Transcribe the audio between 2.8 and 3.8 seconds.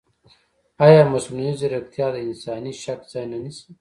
شک ځای نه نیسي؟